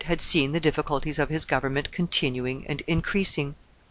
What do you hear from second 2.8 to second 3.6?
increasing.